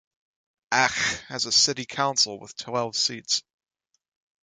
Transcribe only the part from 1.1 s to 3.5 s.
has a city council with twelve seats.